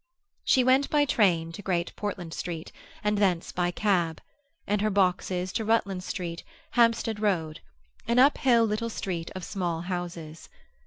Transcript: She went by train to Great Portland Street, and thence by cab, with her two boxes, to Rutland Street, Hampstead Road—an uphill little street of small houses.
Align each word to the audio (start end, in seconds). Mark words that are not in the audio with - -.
She 0.43 0.63
went 0.63 0.89
by 0.89 1.05
train 1.05 1.51
to 1.51 1.61
Great 1.61 1.95
Portland 1.95 2.33
Street, 2.33 2.71
and 3.03 3.19
thence 3.19 3.51
by 3.51 3.69
cab, 3.69 4.19
with 4.67 4.81
her 4.81 4.87
two 4.89 4.93
boxes, 4.93 5.53
to 5.53 5.63
Rutland 5.63 6.03
Street, 6.03 6.43
Hampstead 6.71 7.19
Road—an 7.19 8.17
uphill 8.17 8.65
little 8.65 8.89
street 8.89 9.29
of 9.35 9.43
small 9.43 9.81
houses. 9.81 10.49